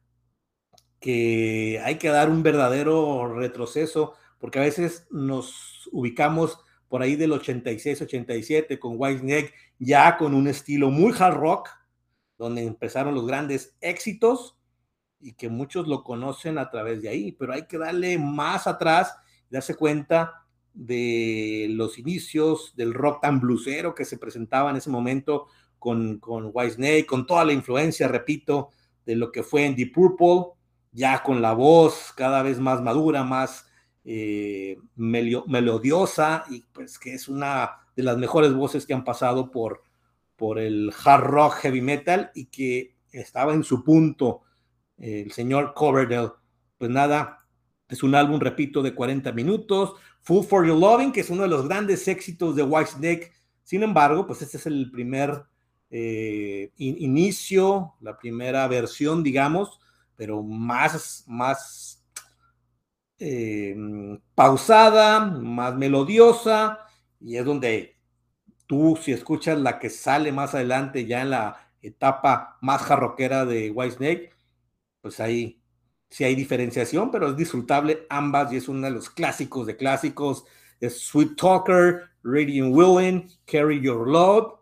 que 1.01 1.81
hay 1.85 1.97
que 1.97 2.09
dar 2.09 2.29
un 2.29 2.43
verdadero 2.43 3.35
retroceso, 3.35 4.15
porque 4.39 4.59
a 4.59 4.63
veces 4.63 5.07
nos 5.11 5.89
ubicamos 5.93 6.59
por 6.89 7.03
ahí 7.03 7.17
del 7.17 7.33
86-87 7.33 8.79
con 8.79 8.95
Whitesnake, 8.97 9.55
ya 9.79 10.17
con 10.17 10.35
un 10.35 10.49
estilo 10.49 10.91
muy 10.91 11.15
hard 11.19 11.37
rock, 11.37 11.69
donde 12.37 12.63
empezaron 12.65 13.15
los 13.15 13.27
grandes 13.27 13.77
éxitos 13.81 14.59
y 15.21 15.33
que 15.33 15.49
muchos 15.49 15.89
lo 15.89 16.05
conocen 16.05 16.59
a 16.59 16.71
través 16.71 17.03
de 17.03 17.09
ahí, 17.09 17.33
pero 17.33 17.53
hay 17.53 17.67
que 17.67 17.79
darle 17.79 18.17
más 18.19 18.67
atrás 18.67 19.17
y 19.51 19.55
darse 19.55 19.75
cuenta 19.75 20.47
de 20.75 21.67
los 21.71 21.99
inicios 21.99 22.75
del 22.77 22.95
rock 22.95 23.23
tan 23.23 23.41
blusero 23.41 23.95
que 23.95 24.05
se 24.05 24.19
presentaba 24.19 24.71
en 24.71 24.77
ese 24.77 24.91
momento 24.91 25.47
con, 25.79 26.19
con 26.19 26.51
Whitesnake, 26.53 27.07
con 27.07 27.27
toda 27.27 27.45
la 27.45 27.53
influencia, 27.53 28.09
repito, 28.09 28.71
de 29.05 29.17
lo 29.17 29.33
que 29.33 29.43
fue 29.43 29.65
en 29.65 29.75
Deep 29.75 29.93
Purple, 29.93 30.53
ya 30.93 31.23
con 31.23 31.43
la 31.43 31.53
voz 31.53 32.13
cada 32.17 32.43
vez 32.43 32.61
más 32.61 32.83
madura, 32.83 33.25
más 33.25 33.67
eh, 34.05 34.79
melodiosa 34.97 36.45
y 36.51 36.63
pues 36.73 36.99
que 36.99 37.15
es 37.15 37.29
una 37.29 37.71
de 37.95 38.03
las 38.03 38.17
mejores 38.17 38.55
voces 38.55 38.87
que 38.87 38.95
han 38.95 39.05
pasado 39.05 39.51
por, 39.51 39.83
por 40.37 40.59
el 40.59 40.93
hard 41.05 41.25
rock 41.25 41.55
heavy 41.55 41.81
metal 41.81 42.31
y 42.35 42.47
que 42.47 42.97
estaba 43.13 43.55
en 43.55 43.65
su 43.65 43.85
punto 43.85 44.43
el 44.99 45.31
señor 45.33 45.75
Coverdale. 45.75 46.33
Pues 46.79 46.91
nada, 46.91 47.39
es 47.89 48.03
un 48.03 48.15
álbum, 48.15 48.39
repito, 48.39 48.83
de 48.83 48.95
40 48.95 49.33
minutos. 49.33 49.95
Full 50.21 50.45
for 50.45 50.67
Your 50.67 50.79
Loving, 50.79 51.13
que 51.13 51.21
es 51.21 51.31
uno 51.31 51.43
de 51.43 51.49
los 51.49 51.67
grandes 51.67 52.07
éxitos 52.07 52.55
de 52.55 52.63
Whitesnake. 52.63 53.33
Sin 53.65 53.83
embargo, 53.83 54.27
pues 54.27 54.43
este 54.43 54.59
es 54.59 54.67
el 54.67 54.91
primer 54.91 55.45
eh, 55.91 56.71
inicio, 56.77 57.95
la 58.01 58.19
primera 58.19 58.69
versión, 58.69 59.23
digamos, 59.23 59.81
pero 60.17 60.43
más, 60.43 61.25
más 61.27 62.05
eh, 63.19 63.75
pausada, 64.35 65.21
más 65.21 65.75
melodiosa, 65.77 66.81
y 67.21 67.37
es 67.37 67.45
donde 67.45 67.97
tú, 68.67 68.99
si 69.01 69.13
escuchas 69.13 69.59
la 69.59 69.79
que 69.79 69.89
sale 69.89 70.31
más 70.31 70.55
adelante, 70.55 71.07
ya 71.07 71.23
en 71.23 71.31
la 71.31 71.71
etapa 71.81 72.59
más 72.61 72.83
jarroquera 72.83 73.47
de 73.47 73.71
Whitesnake, 73.71 74.35
pues 75.01 75.21
ahí 75.21 75.63
sí 76.09 76.25
hay 76.25 76.35
diferenciación, 76.35 77.11
pero 77.11 77.29
es 77.29 77.37
disfrutable 77.37 78.07
ambas 78.09 78.53
y 78.53 78.57
es 78.57 78.69
uno 78.69 78.87
de 78.87 78.93
los 78.93 79.11
clásicos 79.11 79.67
de 79.67 79.77
clásicos. 79.77 80.45
Es 80.81 81.01
Sweet 81.01 81.37
Talker, 81.37 82.03
Radiant 82.23 82.75
Willing, 82.75 83.29
Carry 83.47 83.81
Your 83.81 84.09
Love, 84.09 84.59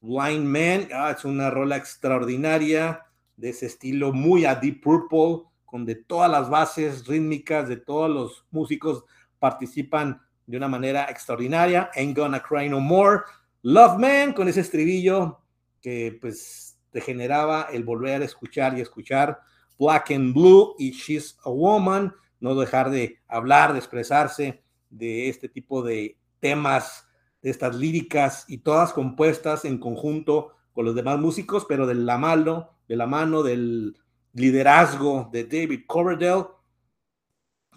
Blind 0.00 0.46
Man, 0.46 0.88
ah, 0.94 1.14
es 1.16 1.24
una 1.24 1.50
rola 1.50 1.76
extraordinaria 1.76 3.04
de 3.36 3.50
ese 3.50 3.66
estilo 3.66 4.12
muy 4.12 4.44
a 4.44 4.54
Deep 4.54 4.80
Purple, 4.82 5.50
con 5.64 5.84
de 5.84 5.94
todas 5.94 6.30
las 6.30 6.48
bases 6.48 7.06
rítmicas 7.06 7.68
de 7.68 7.76
todos 7.76 8.10
los 8.10 8.44
músicos 8.50 9.04
participan 9.38 10.20
de 10.46 10.56
una 10.56 10.68
manera 10.68 11.04
extraordinaria. 11.04 11.90
Ain't 11.94 12.16
Gonna 12.16 12.42
Cry 12.42 12.68
No 12.68 12.80
More. 12.80 13.22
Love 13.62 13.98
Man 13.98 14.32
con 14.32 14.48
ese 14.48 14.60
estribillo 14.60 15.40
que 15.80 16.18
pues 16.20 16.78
te 16.90 17.00
generaba 17.00 17.68
el 17.72 17.84
volver 17.84 18.22
a 18.22 18.24
escuchar 18.24 18.76
y 18.76 18.80
escuchar. 18.80 19.40
Black 19.80 20.10
and 20.10 20.34
Blue 20.34 20.74
y 20.78 20.90
She's 20.92 21.38
a 21.44 21.50
Woman. 21.50 22.14
No 22.38 22.54
dejar 22.54 22.90
de 22.90 23.18
hablar, 23.26 23.72
de 23.72 23.78
expresarse 23.78 24.62
de 24.90 25.30
este 25.30 25.48
tipo 25.48 25.82
de 25.82 26.18
temas, 26.38 27.08
de 27.42 27.50
estas 27.50 27.74
líricas 27.74 28.44
y 28.46 28.58
todas 28.58 28.92
compuestas 28.92 29.64
en 29.64 29.78
conjunto 29.78 30.54
con 30.72 30.84
los 30.84 30.94
demás 30.94 31.18
músicos, 31.18 31.64
pero 31.66 31.86
de 31.86 31.94
la 31.94 32.18
mano, 32.18 32.78
de 32.88 32.96
la 32.96 33.06
mano 33.06 33.42
del 33.42 33.96
liderazgo 34.34 35.28
de 35.32 35.44
David 35.44 35.84
Coverdale, 35.86 36.46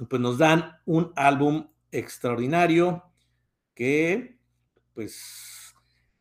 pues 0.09 0.21
nos 0.21 0.37
dan 0.37 0.77
un 0.85 1.13
álbum 1.15 1.67
extraordinario 1.91 3.03
que, 3.73 4.37
pues, 4.93 5.73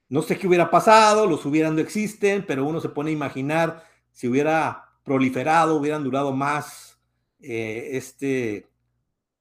no 0.09 0.23
sé 0.23 0.39
qué 0.39 0.47
hubiera 0.47 0.71
pasado, 0.71 1.27
los 1.27 1.45
hubieran 1.45 1.75
no 1.75 1.81
existen, 1.81 2.45
pero 2.47 2.67
uno 2.67 2.81
se 2.81 2.89
pone 2.89 3.11
a 3.11 3.15
imaginar 3.15 3.85
si 4.13 4.29
hubiera 4.29 4.92
proliferado, 5.03 5.77
hubieran 5.77 6.05
durado 6.05 6.33
más 6.33 6.99
eh, 7.41 7.91
este, 7.93 8.69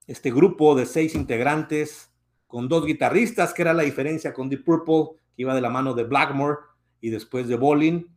este 0.08 0.32
grupo 0.32 0.76
de 0.76 0.86
seis 0.86 1.16
integrantes 1.16 2.12
con 2.48 2.68
dos 2.68 2.86
guitarristas, 2.86 3.54
que 3.54 3.62
era 3.62 3.74
la 3.74 3.84
diferencia 3.84 4.34
con 4.34 4.50
Deep 4.50 4.66
Purple, 4.66 5.20
que 5.36 5.44
iba 5.44 5.56
de 5.56 5.62
la 5.62 5.70
mano 5.70 5.94
de 5.94 6.04
Blackmore 6.04 6.58
y 7.00 7.10
después 7.10 7.48
de 7.48 7.56
Bolin. 7.56 8.08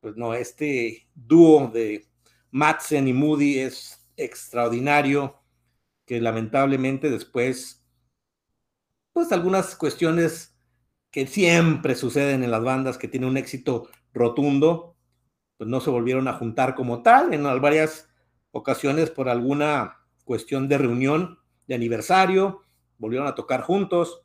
Pues 0.00 0.16
no, 0.16 0.32
este 0.34 1.08
dúo 1.14 1.68
de 1.68 2.06
Madsen 2.50 3.08
y 3.08 3.12
Moody 3.12 3.58
es 3.58 4.08
extraordinario, 4.16 5.40
que 6.06 6.20
lamentablemente 6.20 7.10
después, 7.10 7.84
pues 9.12 9.32
algunas 9.32 9.74
cuestiones 9.76 10.56
que 11.10 11.26
siempre 11.26 11.94
suceden 11.94 12.42
en 12.42 12.50
las 12.50 12.62
bandas 12.62 12.98
que 12.98 13.08
tienen 13.08 13.30
un 13.30 13.36
éxito 13.36 13.88
rotundo, 14.12 14.96
pues 15.60 15.68
no 15.68 15.82
se 15.82 15.90
volvieron 15.90 16.26
a 16.26 16.32
juntar 16.32 16.74
como 16.74 17.02
tal 17.02 17.34
en 17.34 17.42
varias 17.60 18.08
ocasiones 18.50 19.10
por 19.10 19.28
alguna 19.28 19.98
cuestión 20.24 20.68
de 20.68 20.78
reunión 20.78 21.38
de 21.68 21.74
aniversario, 21.74 22.62
volvieron 22.96 23.28
a 23.28 23.34
tocar 23.34 23.60
juntos, 23.60 24.22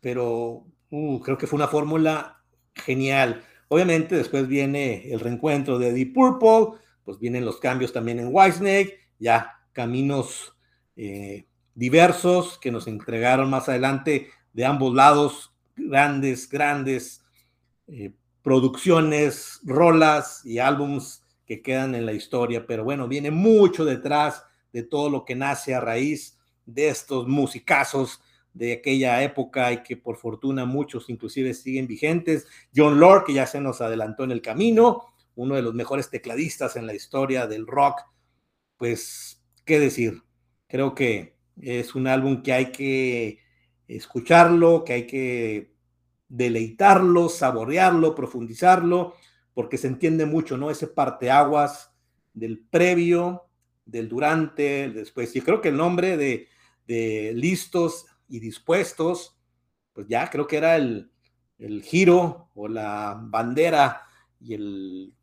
pero 0.00 0.64
uh, 0.88 1.20
creo 1.20 1.36
que 1.36 1.46
fue 1.46 1.58
una 1.58 1.68
fórmula 1.68 2.42
genial. 2.74 3.44
Obviamente 3.68 4.16
después 4.16 4.48
viene 4.48 5.12
el 5.12 5.20
reencuentro 5.20 5.78
de 5.78 5.92
Deep 5.92 6.14
Purple, 6.14 6.78
pues 7.04 7.18
vienen 7.18 7.44
los 7.44 7.60
cambios 7.60 7.92
también 7.92 8.20
en 8.20 8.30
Whitesnake, 8.32 9.00
ya 9.18 9.60
caminos 9.72 10.56
eh, 10.96 11.46
diversos 11.74 12.56
que 12.56 12.72
nos 12.72 12.86
entregaron 12.86 13.50
más 13.50 13.68
adelante 13.68 14.30
de 14.54 14.64
ambos 14.64 14.94
lados, 14.94 15.52
grandes, 15.76 16.48
grandes 16.48 17.22
eh, 17.88 18.14
producciones, 18.42 19.60
rolas 19.62 20.44
y 20.44 20.58
álbums 20.58 21.24
que 21.46 21.62
quedan 21.62 21.94
en 21.94 22.06
la 22.06 22.12
historia, 22.12 22.66
pero 22.66 22.84
bueno, 22.84 23.08
viene 23.08 23.30
mucho 23.30 23.84
detrás 23.84 24.44
de 24.72 24.82
todo 24.82 25.10
lo 25.10 25.24
que 25.24 25.34
nace 25.34 25.74
a 25.74 25.80
raíz 25.80 26.38
de 26.66 26.88
estos 26.88 27.28
musicazos 27.28 28.20
de 28.54 28.74
aquella 28.74 29.22
época 29.22 29.72
y 29.72 29.82
que 29.82 29.96
por 29.96 30.16
fortuna 30.16 30.64
muchos 30.64 31.08
inclusive 31.08 31.54
siguen 31.54 31.86
vigentes. 31.86 32.46
John 32.74 33.00
Lord, 33.00 33.24
que 33.24 33.34
ya 33.34 33.46
se 33.46 33.60
nos 33.60 33.80
adelantó 33.80 34.24
en 34.24 34.30
el 34.30 34.42
camino, 34.42 35.06
uno 35.34 35.54
de 35.54 35.62
los 35.62 35.74
mejores 35.74 36.10
tecladistas 36.10 36.76
en 36.76 36.86
la 36.86 36.94
historia 36.94 37.46
del 37.46 37.66
rock. 37.66 38.00
Pues, 38.76 39.42
¿qué 39.64 39.78
decir? 39.78 40.22
Creo 40.68 40.94
que 40.94 41.36
es 41.60 41.94
un 41.94 42.06
álbum 42.06 42.42
que 42.42 42.52
hay 42.52 42.72
que 42.72 43.38
escucharlo, 43.88 44.84
que 44.84 44.92
hay 44.92 45.06
que 45.06 45.71
deleitarlo, 46.32 47.28
saborearlo, 47.28 48.14
profundizarlo, 48.14 49.14
porque 49.52 49.76
se 49.76 49.86
entiende 49.86 50.24
mucho, 50.24 50.56
¿no? 50.56 50.70
Ese 50.70 50.86
parteaguas 50.86 51.92
del 52.32 52.58
previo, 52.58 53.50
del 53.84 54.08
durante, 54.08 54.88
después. 54.88 55.36
Y 55.36 55.42
creo 55.42 55.60
que 55.60 55.68
el 55.68 55.76
nombre 55.76 56.16
de, 56.16 56.48
de 56.86 57.32
Listos 57.34 58.06
y 58.28 58.40
dispuestos, 58.40 59.36
pues 59.92 60.08
ya 60.08 60.30
creo 60.30 60.46
que 60.46 60.56
era 60.56 60.76
el, 60.76 61.10
giro 61.82 62.48
o 62.54 62.66
la 62.66 63.16
bandera 63.22 64.02
y 64.40 64.54
el, 64.54 65.14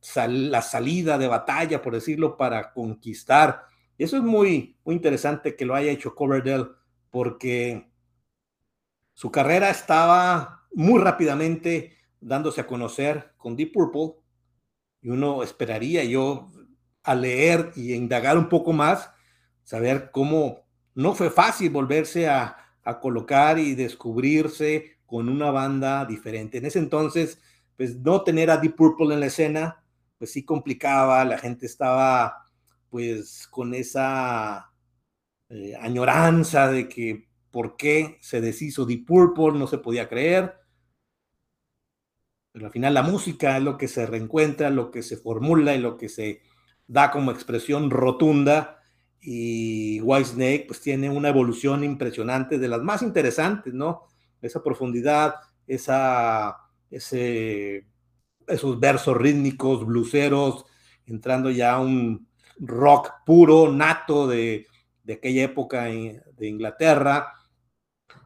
la 0.51 0.62
salida 0.62 1.18
de 1.18 1.28
batalla, 1.28 1.82
por 1.82 1.96
decirlo, 1.96 2.38
para 2.38 2.72
conquistar. 2.72 3.63
Eso 3.98 4.16
es 4.16 4.24
muy, 4.24 4.78
muy 4.86 4.96
interesante 4.96 5.56
que 5.56 5.66
lo 5.66 5.74
haya 5.74 5.92
hecho 5.92 6.13
Coverdale, 6.13 6.68
porque 7.10 7.92
su 9.16 9.32
carrera 9.32 9.72
estaba 9.72 10.59
muy 10.73 10.99
rápidamente 10.99 11.97
dándose 12.21 12.61
a 12.61 12.67
conocer 12.67 13.33
con 13.38 13.55
Deep 13.55 13.73
Purple 13.73 14.21
y 15.01 15.09
uno 15.09 15.43
esperaría 15.43 16.03
yo 16.03 16.49
a 17.03 17.15
leer 17.15 17.71
y 17.75 17.93
indagar 17.93 18.38
un 18.38 18.49
poco 18.49 18.73
más, 18.73 19.09
saber 19.63 20.11
cómo 20.11 20.65
no 20.95 21.15
fue 21.15 21.29
fácil 21.29 21.71
volverse 21.71 22.27
a, 22.27 22.55
colocar 23.01 23.59
y 23.59 23.75
descubrirse 23.75 24.97
con 25.05 25.29
una 25.29 25.51
banda 25.51 26.05
diferente. 26.05 26.57
En 26.57 26.65
ese 26.65 26.79
entonces, 26.79 27.39
pues 27.77 27.95
no 27.99 28.23
tener 28.23 28.49
a 28.49 28.57
Deep 28.57 28.75
Purple 28.75 29.13
en 29.13 29.19
la 29.19 29.27
escena, 29.27 29.83
pues 30.17 30.31
sí 30.31 30.43
complicaba, 30.43 31.23
la 31.23 31.38
gente 31.38 31.67
estaba 31.67 32.45
pues 32.89 33.47
con 33.47 33.75
esa 33.75 34.71
eh, 35.49 35.75
añoranza 35.79 36.71
de 36.71 36.89
que 36.89 37.28
por 37.51 37.75
qué 37.77 38.18
se 38.22 38.41
deshizo 38.41 38.86
Deep 38.86 39.06
Purple, 39.06 39.58
no 39.58 39.68
se 39.68 39.77
podía 39.77 40.08
creer. 40.08 40.56
Pero 42.51 42.65
al 42.65 42.72
final 42.72 42.94
la 42.94 43.03
música 43.03 43.58
es 43.58 43.63
lo 43.63 43.77
que 43.77 43.88
se 43.88 44.06
reencuentra, 44.06 44.70
lo 44.70 44.91
que 44.91 45.03
se 45.03 45.18
formula 45.18 45.75
y 45.75 45.79
lo 45.79 45.98
que 45.98 46.10
se 46.10 46.41
da 46.88 47.12
como 47.12 47.32
expresión 47.32 47.89
rotunda. 47.89 48.82
Y 49.22 50.01
Whitesnake 50.01 50.65
pues 50.68 50.82
tiene 50.82 51.10
una 51.10 51.29
evolución 51.29 51.84
impresionante, 51.84 52.58
de 52.58 52.68
las 52.68 52.82
más 52.82 53.01
interesantes, 53.01 53.74
¿no? 53.74 54.03
Esa 54.41 54.63
profundidad, 54.63 55.36
esa, 55.68 56.58
ese, 56.89 57.88
esos 58.48 58.79
versos 58.79 59.18
rítmicos, 59.18 59.86
bluseros, 59.86 60.65
entrando 61.06 61.51
ya 61.51 61.74
a 61.74 61.82
un 61.82 62.27
rock 62.58 63.12
puro, 63.25 63.72
nato 63.72 64.27
de, 64.27 64.68
de 65.03 65.13
aquella 65.13 65.44
época 65.44 65.86
de 65.86 66.48
Inglaterra. 66.48 67.34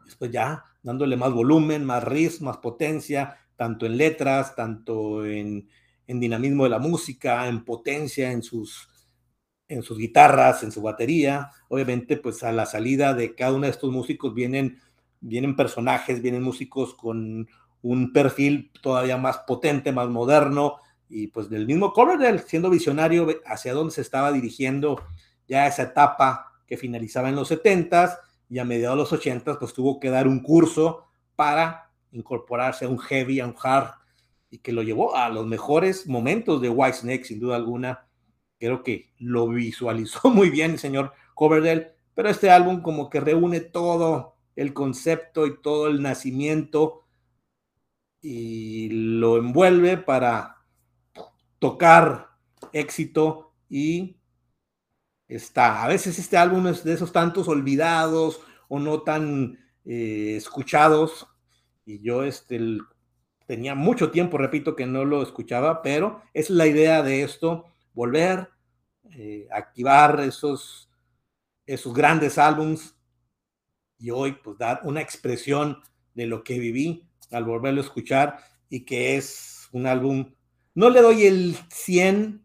Después 0.06 0.32
ya 0.32 0.64
dándole 0.84 1.16
más 1.16 1.32
volumen, 1.32 1.86
más 1.86 2.04
riff, 2.04 2.42
más 2.42 2.58
potencia, 2.58 3.38
tanto 3.56 3.86
en 3.86 3.98
letras, 3.98 4.56
tanto 4.56 5.26
en, 5.26 5.68
dinamismo 6.06 6.66
de 6.66 6.70
la 6.70 6.80
música, 6.80 7.48
en 7.48 7.64
potencia, 7.66 8.32
en 8.32 8.44
sus, 8.44 8.88
en 9.68 9.82
sus 9.82 9.98
guitarras, 9.98 10.62
en 10.64 10.72
su 10.72 10.82
batería. 10.82 11.50
Obviamente, 11.70 12.18
pues 12.18 12.44
a 12.44 12.52
la 12.52 12.66
salida 12.66 13.14
de 13.14 13.34
cada 13.34 13.54
uno 13.54 13.64
de 13.64 13.72
estos 13.72 13.92
músicos 13.92 14.34
vienen, 14.36 14.80
vienen 15.22 15.56
personajes, 15.56 16.22
vienen 16.22 16.44
músicos 16.44 16.94
con 16.94 17.48
un 17.82 18.14
perfil 18.14 18.72
todavía 18.82 19.18
más 19.18 19.40
potente, 19.40 19.92
más 19.92 20.10
moderno, 20.10 20.78
y 21.10 21.28
pues 21.28 21.50
del 21.50 21.66
mismo 21.66 21.94
Coverdale, 21.94 22.40
siendo 22.40 22.70
visionario 22.70 23.28
hacia 23.46 23.74
dónde 23.74 23.94
se 23.94 24.02
estaba 24.02 24.32
dirigiendo 24.32 25.02
ya 25.48 25.68
esa 25.68 25.84
etapa 25.84 26.54
que 26.66 26.78
finalizaba 26.78 27.30
en 27.30 27.36
los 27.36 27.52
70s 27.52 28.18
y 28.54 28.60
a 28.60 28.66
mediados 28.66 29.10
de 29.10 29.18
los 29.18 29.24
80s 29.24 29.58
pues 29.58 29.74
tuvo 29.74 30.00
que 30.00 30.12
dar 30.12 30.28
un 30.28 30.40
curso 30.40 31.08
para 31.36 31.90
incorporarse 32.12 32.86
a 32.86 32.88
un 32.88 33.00
heavy, 33.00 33.40
a 33.40 33.48
un 33.48 33.56
hard, 33.60 33.96
y 34.52 34.60
que 34.60 34.72
lo 34.72 34.84
llevó 34.84 35.16
a 35.16 35.28
los 35.30 35.48
mejores 35.48 36.06
momentos 36.06 36.62
de 36.62 36.70
Whitesnake, 36.70 37.26
sin 37.26 37.40
duda 37.40 37.56
alguna. 37.56 38.06
Creo 38.60 38.84
que 38.84 39.10
lo 39.18 39.48
visualizó 39.48 40.30
muy 40.30 40.52
bien 40.52 40.74
el 40.74 40.78
señor 40.78 41.14
Coverdale, 41.34 41.96
pero 42.14 42.30
este 42.30 42.52
álbum 42.52 42.84
como 42.84 43.10
que 43.10 43.20
reúne 43.20 43.60
todo 43.60 44.36
el 44.56 44.72
concepto 44.76 45.48
y 45.48 45.60
todo 45.60 45.88
el 45.88 46.04
nacimiento 46.04 47.06
y 48.22 48.90
lo 48.92 49.38
envuelve 49.38 49.98
para 49.98 50.58
tocar 51.58 52.30
éxito 52.72 53.52
y 53.68 54.18
está. 55.36 55.84
A 55.84 55.88
veces 55.88 56.20
este 56.20 56.38
álbum 56.38 56.68
es 56.68 56.84
de 56.84 56.94
esos 56.94 57.12
tantos 57.12 57.48
olvidados 57.48 58.42
o 58.68 58.80
no 58.80 59.02
tan 59.02 59.60
eh, 59.86 60.36
escuchados 60.38 61.28
y 61.86 62.02
yo 62.02 62.24
este, 62.24 62.60
tenía 63.46 63.76
mucho 63.76 64.12
tiempo, 64.12 64.38
repito, 64.38 64.76
que 64.76 64.86
no 64.86 65.06
lo 65.06 65.22
escuchaba, 65.22 65.82
pero 65.82 66.22
es 66.34 66.50
la 66.50 66.68
idea 66.68 67.04
de 67.04 67.24
esto, 67.24 67.66
volver, 67.94 68.50
eh, 69.12 69.48
activar 69.52 70.20
esos, 70.22 70.90
esos 71.66 71.94
grandes 71.94 72.38
álbums 72.38 72.96
y 73.98 74.12
hoy 74.12 74.34
pues 74.44 74.58
dar 74.58 74.82
una 74.84 75.02
expresión 75.02 75.82
de 76.14 76.28
lo 76.28 76.44
que 76.44 76.60
viví 76.60 77.08
al 77.32 77.46
volverlo 77.46 77.82
a 77.82 77.86
escuchar 77.86 78.40
y 78.70 78.86
que 78.86 79.18
es 79.18 79.68
un 79.72 79.88
álbum, 79.88 80.34
no 80.76 80.90
le 80.90 81.02
doy 81.02 81.26
el 81.26 81.56
100 81.70 82.43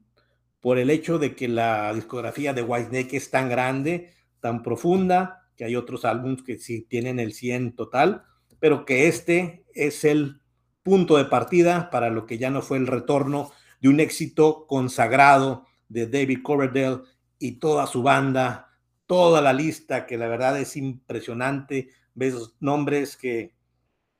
por 0.60 0.78
el 0.78 0.90
hecho 0.90 1.18
de 1.18 1.34
que 1.34 1.48
la 1.48 1.92
discografía 1.94 2.52
de 2.52 2.62
Whitesnake 2.62 3.14
es 3.14 3.30
tan 3.30 3.48
grande, 3.48 4.12
tan 4.40 4.62
profunda, 4.62 5.48
que 5.56 5.64
hay 5.64 5.76
otros 5.76 6.04
álbumes 6.04 6.42
que 6.42 6.58
sí 6.58 6.82
tienen 6.82 7.18
el 7.18 7.32
100 7.32 7.74
total, 7.74 8.24
pero 8.60 8.84
que 8.84 9.08
este 9.08 9.64
es 9.74 10.04
el 10.04 10.40
punto 10.82 11.16
de 11.16 11.26
partida 11.26 11.90
para 11.90 12.10
lo 12.10 12.26
que 12.26 12.38
ya 12.38 12.50
no 12.50 12.62
fue 12.62 12.78
el 12.78 12.86
retorno 12.86 13.50
de 13.80 13.88
un 13.88 14.00
éxito 14.00 14.66
consagrado 14.66 15.66
de 15.88 16.06
David 16.06 16.40
Coverdale 16.42 17.02
y 17.38 17.52
toda 17.52 17.86
su 17.86 18.02
banda, 18.02 18.68
toda 19.06 19.40
la 19.40 19.52
lista, 19.52 20.06
que 20.06 20.16
la 20.16 20.28
verdad 20.28 20.58
es 20.58 20.76
impresionante. 20.76 21.90
Ves 22.14 22.54
nombres 22.60 23.16
que 23.16 23.54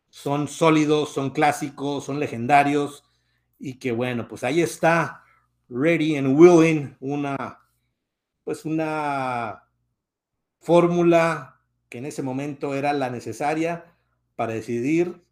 son 0.09 0.49
sólidos, 0.49 1.13
son 1.13 1.31
clásicos, 1.31 2.05
son 2.05 2.21
legendarios 2.21 3.05
y 3.59 3.75
que 3.79 3.93
bueno, 3.93 4.29
pues 4.29 4.45
ahí 4.45 4.61
está 4.61 5.23
Ready 5.69 6.17
and 6.17 6.39
Willing, 6.39 6.97
una 7.01 7.59
pues 8.49 8.65
una 8.65 9.65
fórmula 10.61 11.61
que 11.91 11.99
en 11.99 12.07
ese 12.07 12.23
momento 12.23 12.75
era 12.75 12.95
la 12.95 13.11
necesaria 13.11 13.95
para 14.37 14.55
decidir 14.55 15.23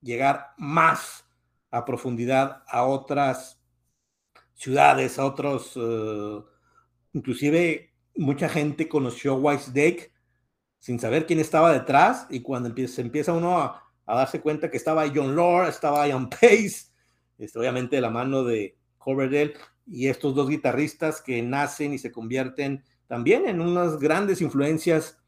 llegar 0.00 0.54
más 0.58 1.24
a 1.70 1.84
profundidad 1.84 2.64
a 2.66 2.82
otras 2.84 3.60
ciudades, 4.54 5.20
a 5.20 5.24
otros, 5.24 5.74
eh, 5.76 6.42
inclusive 7.12 7.94
mucha 8.16 8.48
gente 8.48 8.88
conoció 8.88 9.36
Whitesnake 9.36 10.12
sin 10.80 10.98
saber 10.98 11.26
quién 11.26 11.38
estaba 11.38 11.72
detrás 11.72 12.26
y 12.28 12.40
cuando 12.40 12.68
empieza, 12.68 13.02
empieza 13.02 13.32
uno 13.32 13.58
a, 13.58 13.82
darse 14.04 14.40
cuenta 14.40 14.68
que 14.68 14.78
estaba 14.78 15.06
John 15.14 15.36
Lord, 15.36 15.68
estaba 15.68 16.08
Ian 16.08 16.28
Pace, 16.28 16.86
este, 17.38 17.56
obviamente 17.56 17.94
de 17.94 18.02
la 18.02 18.10
mano 18.10 18.42
de 18.42 18.76
Coverdale 18.98 19.54
y 19.86 20.08
estos 20.08 20.34
dos 20.34 20.48
guitarristas 20.48 21.20
que 21.20 21.42
nacen 21.42 21.92
y 21.92 21.98
se 21.98 22.12
convierten 22.12 22.84
también 23.06 23.46
en 23.46 23.60
unas 23.60 23.98
grandes 23.98 24.40
influencias 24.40 25.18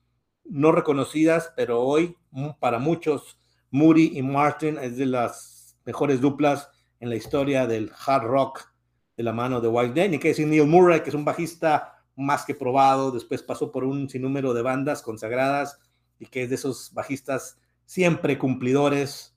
no 0.44 0.72
reconocidas, 0.72 1.52
pero 1.56 1.82
hoy 1.82 2.16
para 2.60 2.78
muchos, 2.78 3.38
Moody 3.70 4.12
y 4.16 4.22
Martin 4.22 4.78
es 4.78 4.96
de 4.96 5.06
las 5.06 5.76
mejores 5.84 6.20
duplas 6.20 6.70
en 7.00 7.10
la 7.10 7.16
historia 7.16 7.66
del 7.66 7.90
hard 8.06 8.24
rock 8.24 8.72
de 9.16 9.22
la 9.22 9.32
mano 9.32 9.60
de 9.60 9.68
White 9.68 9.94
Day. 9.94 10.08
Ni 10.08 10.18
que 10.18 10.28
decir 10.28 10.46
Neil 10.46 10.66
Murray, 10.66 11.02
que 11.02 11.10
es 11.10 11.14
un 11.14 11.24
bajista 11.24 12.04
más 12.14 12.44
que 12.44 12.54
probado, 12.54 13.10
después 13.10 13.42
pasó 13.42 13.70
por 13.70 13.84
un 13.84 14.08
sinnúmero 14.08 14.54
de 14.54 14.62
bandas 14.62 15.02
consagradas 15.02 15.78
y 16.18 16.26
que 16.26 16.44
es 16.44 16.48
de 16.48 16.54
esos 16.54 16.92
bajistas 16.94 17.58
siempre 17.84 18.38
cumplidores. 18.38 19.36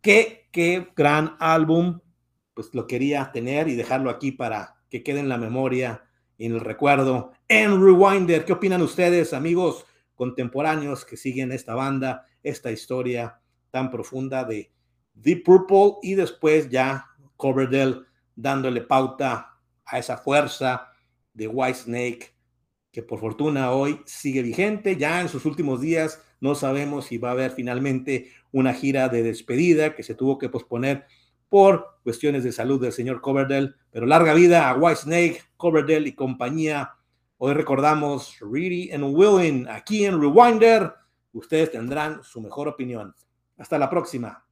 Qué, 0.00 0.48
qué 0.52 0.88
gran 0.94 1.36
álbum, 1.38 2.00
pues 2.58 2.74
lo 2.74 2.88
quería 2.88 3.30
tener 3.32 3.68
y 3.68 3.76
dejarlo 3.76 4.10
aquí 4.10 4.32
para 4.32 4.74
que 4.90 5.04
quede 5.04 5.20
en 5.20 5.28
la 5.28 5.38
memoria 5.38 6.02
y 6.36 6.46
en 6.46 6.54
el 6.54 6.60
recuerdo. 6.60 7.30
En 7.46 7.80
Rewinder, 7.80 8.44
¿qué 8.44 8.52
opinan 8.52 8.82
ustedes, 8.82 9.32
amigos? 9.32 9.86
contemporáneos 10.16 11.04
que 11.04 11.16
siguen 11.16 11.52
esta 11.52 11.76
banda, 11.76 12.26
esta 12.42 12.72
historia 12.72 13.40
tan 13.70 13.88
profunda 13.88 14.42
de 14.42 14.72
Deep 15.14 15.44
Purple 15.44 16.00
y 16.02 16.16
después 16.16 16.68
ya 16.68 17.06
Coverdale 17.36 18.00
dándole 18.34 18.80
pauta 18.80 19.60
a 19.84 19.98
esa 20.00 20.16
fuerza 20.16 20.88
de 21.32 21.46
White 21.46 21.78
Snake 21.78 22.34
que 22.90 23.04
por 23.04 23.20
fortuna 23.20 23.70
hoy 23.70 24.00
sigue 24.06 24.42
vigente. 24.42 24.96
Ya 24.96 25.20
en 25.20 25.28
sus 25.28 25.44
últimos 25.44 25.80
días 25.80 26.20
no 26.40 26.56
sabemos 26.56 27.04
si 27.04 27.18
va 27.18 27.28
a 27.28 27.32
haber 27.32 27.52
finalmente 27.52 28.32
una 28.50 28.74
gira 28.74 29.08
de 29.08 29.22
despedida 29.22 29.94
que 29.94 30.02
se 30.02 30.16
tuvo 30.16 30.36
que 30.38 30.48
posponer 30.48 31.06
por 31.48 31.98
cuestiones 32.02 32.44
de 32.44 32.52
salud 32.52 32.80
del 32.80 32.92
señor 32.92 33.20
Coverdale, 33.20 33.74
pero 33.90 34.06
larga 34.06 34.34
vida 34.34 34.68
a 34.68 34.74
White 34.74 35.00
Snake, 35.02 35.42
Coverdale 35.56 36.08
y 36.08 36.14
compañía 36.14 36.94
Hoy 37.40 37.54
recordamos 37.54 38.36
Ready 38.40 38.90
and 38.90 39.04
Willing 39.16 39.68
aquí 39.68 40.04
en 40.04 40.20
Rewinder. 40.20 40.92
Ustedes 41.32 41.70
tendrán 41.70 42.20
su 42.24 42.40
mejor 42.40 42.66
opinión. 42.66 43.14
Hasta 43.56 43.78
la 43.78 43.88
próxima. 43.88 44.47